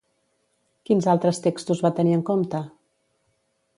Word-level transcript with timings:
Quins 0.89 1.09
altres 1.13 1.41
textos 1.43 1.83
va 1.87 1.93
tenir 2.01 2.17
en 2.21 2.25
compte? 2.31 2.63